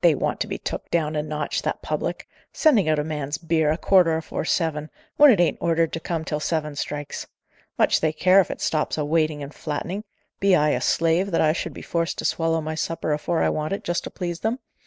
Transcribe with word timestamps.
"They 0.00 0.14
want 0.14 0.40
to 0.40 0.46
be 0.46 0.56
took 0.56 0.90
down 0.90 1.16
a 1.16 1.22
notch, 1.22 1.60
that 1.60 1.82
public 1.82 2.26
sending 2.50 2.88
out 2.88 2.98
a 2.98 3.04
man's 3.04 3.36
beer 3.36 3.70
a 3.70 3.76
quarter 3.76 4.16
afore 4.16 4.46
seven, 4.46 4.88
when 5.18 5.30
it 5.30 5.38
ain't 5.38 5.58
ordered 5.60 5.92
to 5.92 6.00
come 6.00 6.24
till 6.24 6.40
seven 6.40 6.76
strikes. 6.76 7.26
Much 7.76 8.00
they 8.00 8.14
care 8.14 8.40
if 8.40 8.50
it 8.50 8.62
stops 8.62 8.96
a 8.96 9.04
waiting 9.04 9.42
and 9.42 9.52
flattening! 9.52 10.04
Be 10.40 10.54
I 10.56 10.70
a 10.70 10.80
slave, 10.80 11.30
that 11.30 11.42
I 11.42 11.52
should 11.52 11.74
be 11.74 11.82
forced 11.82 12.16
to 12.20 12.24
swallow 12.24 12.62
my 12.62 12.74
supper 12.74 13.12
afore 13.12 13.42
I 13.42 13.50
want 13.50 13.74
it, 13.74 13.84
just 13.84 14.02
to 14.04 14.10
please 14.10 14.40
them? 14.40 14.60